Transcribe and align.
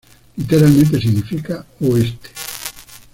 Literalmente 0.35 0.99
significa 0.99 1.63
"oeste". 1.79 2.29